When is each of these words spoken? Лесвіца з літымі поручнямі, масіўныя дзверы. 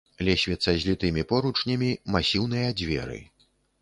Лесвіца 0.27 0.65
з 0.77 0.87
літымі 0.87 1.25
поручнямі, 1.31 1.91
масіўныя 2.17 2.73
дзверы. 2.81 3.19